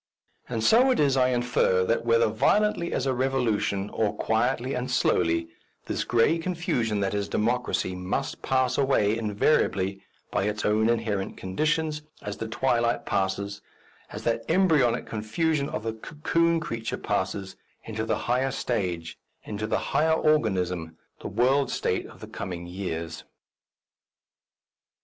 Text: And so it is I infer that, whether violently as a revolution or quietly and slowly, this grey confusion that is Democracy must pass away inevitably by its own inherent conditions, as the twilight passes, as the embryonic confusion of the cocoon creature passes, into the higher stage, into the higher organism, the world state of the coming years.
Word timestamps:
And 0.49 0.63
so 0.63 0.89
it 0.89 0.99
is 0.99 1.15
I 1.15 1.27
infer 1.29 1.83
that, 1.85 2.03
whether 2.05 2.25
violently 2.27 2.91
as 2.91 3.05
a 3.05 3.13
revolution 3.13 3.91
or 3.91 4.15
quietly 4.17 4.73
and 4.73 4.89
slowly, 4.89 5.49
this 5.85 6.03
grey 6.05 6.39
confusion 6.39 7.01
that 7.01 7.13
is 7.13 7.29
Democracy 7.29 7.93
must 7.93 8.41
pass 8.41 8.79
away 8.79 9.15
inevitably 9.15 10.01
by 10.31 10.45
its 10.45 10.65
own 10.65 10.89
inherent 10.89 11.37
conditions, 11.37 12.01
as 12.23 12.37
the 12.37 12.47
twilight 12.47 13.05
passes, 13.05 13.61
as 14.11 14.23
the 14.23 14.41
embryonic 14.51 15.05
confusion 15.05 15.69
of 15.69 15.83
the 15.83 15.93
cocoon 15.93 16.59
creature 16.59 16.97
passes, 16.97 17.55
into 17.83 18.03
the 18.03 18.17
higher 18.25 18.49
stage, 18.49 19.19
into 19.43 19.67
the 19.67 19.77
higher 19.93 20.13
organism, 20.13 20.97
the 21.19 21.27
world 21.27 21.69
state 21.69 22.07
of 22.07 22.21
the 22.21 22.27
coming 22.27 22.65
years. 22.65 23.23